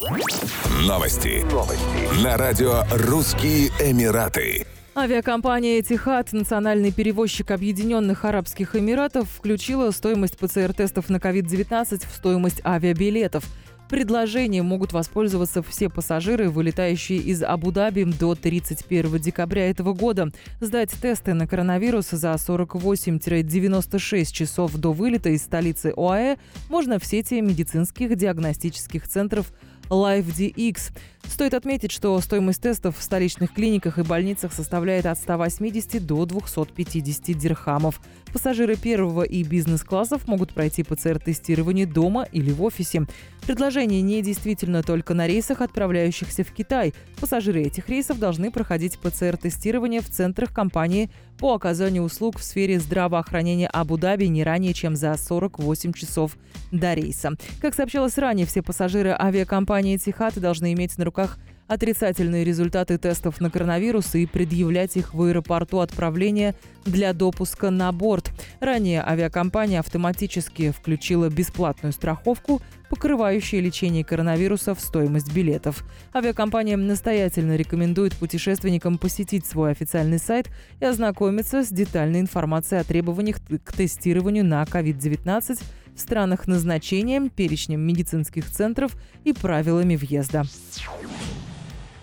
[0.00, 1.44] Новости.
[1.52, 2.24] Новости.
[2.24, 4.64] На радио «Русские Эмираты».
[4.96, 13.44] Авиакомпания «Этихад», национальный перевозчик Объединенных Арабских Эмиратов, включила стоимость ПЦР-тестов на COVID-19 в стоимость авиабилетов.
[13.90, 20.30] Предложением могут воспользоваться все пассажиры, вылетающие из Абу-Даби до 31 декабря этого года.
[20.60, 26.38] Сдать тесты на коронавирус за 48-96 часов до вылета из столицы ОАЭ
[26.70, 29.52] можно в сети медицинских диагностических центров
[29.90, 30.92] LiveDX.
[31.28, 37.36] Стоит отметить, что стоимость тестов в столичных клиниках и больницах составляет от 180 до 250
[37.36, 38.00] дирхамов.
[38.32, 43.06] Пассажиры первого и бизнес-классов могут пройти ПЦР-тестирование дома или в офисе.
[43.46, 46.94] Предложение не действительно только на рейсах, отправляющихся в Китай.
[47.20, 53.66] Пассажиры этих рейсов должны проходить ПЦР-тестирование в центрах компании по оказанию услуг в сфере здравоохранения
[53.66, 56.36] Абу-Даби не ранее, чем за 48 часов
[56.70, 57.32] до рейса.
[57.62, 61.38] Как сообщалось ранее, все пассажиры авиакомпании «Тихат» должны иметь на руках
[61.70, 68.32] отрицательные результаты тестов на коронавирус и предъявлять их в аэропорту отправления для допуска на борт.
[68.58, 75.84] Ранее авиакомпания автоматически включила бесплатную страховку, покрывающую лечение коронавируса в стоимость билетов.
[76.12, 83.36] Авиакомпания настоятельно рекомендует путешественникам посетить свой официальный сайт и ознакомиться с детальной информацией о требованиях
[83.62, 85.62] к тестированию на COVID-19
[85.94, 90.44] в странах назначения, перечнем медицинских центров и правилами въезда.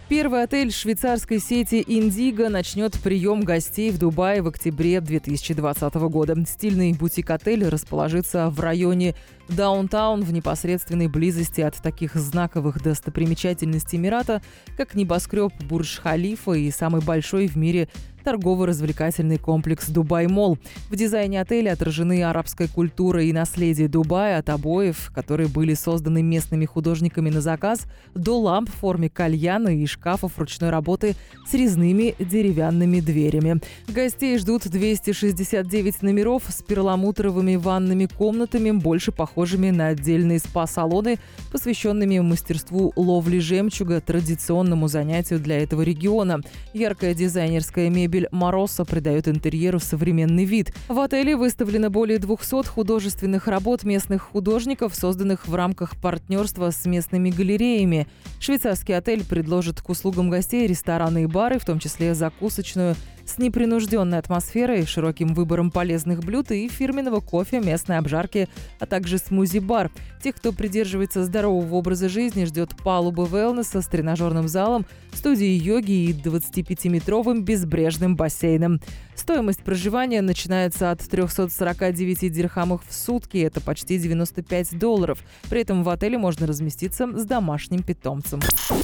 [0.10, 6.34] Первый отель швейцарской сети «Индиго» начнет прием гостей в Дубае в октябре 2020 года.
[6.48, 9.16] Стильный бутик-отель расположится в районе
[9.50, 14.42] Даунтаун в непосредственной близости от таких знаковых достопримечательностей Эмирата,
[14.78, 17.90] как небоскреб Бурдж-Халифа и самый большой в мире
[18.28, 20.58] торгово-развлекательный комплекс «Дубай Мол».
[20.90, 26.66] В дизайне отеля отражены арабская культура и наследие Дубая от обоев, которые были созданы местными
[26.66, 31.16] художниками на заказ, до ламп в форме кальяна и шкафов ручной работы
[31.50, 33.62] с резными деревянными дверями.
[33.88, 41.18] Гостей ждут 269 номеров с перламутровыми ванными комнатами, больше похожими на отдельные спа-салоны,
[41.54, 46.42] посвященными мастерству ловли жемчуга, традиционному занятию для этого региона.
[46.74, 50.74] Яркая дизайнерская мебель мебель Моросо придает интерьеру современный вид.
[50.88, 57.30] В отеле выставлено более 200 художественных работ местных художников, созданных в рамках партнерства с местными
[57.30, 58.08] галереями.
[58.40, 62.96] Швейцарский отель предложит к услугам гостей рестораны и бары, в том числе закусочную,
[63.28, 68.48] с непринужденной атмосферой, широким выбором полезных блюд и фирменного кофе, местной обжарки,
[68.80, 69.92] а также смузи-бар.
[70.24, 76.14] Тех, кто придерживается здорового образа жизни, ждет палуба велнеса с тренажерным залом, студией йоги и
[76.14, 78.80] 25-метровым безбрежным бассейном.
[79.16, 85.20] Стоимость проживания начинается от 349 дирхамов в сутки, это почти 95 долларов.
[85.50, 88.40] При этом в отеле можно разместиться с домашним питомцем.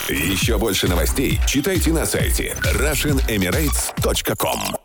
[0.09, 4.82] Еще больше новостей читайте на сайте RussianEmirates.com Dixo.com.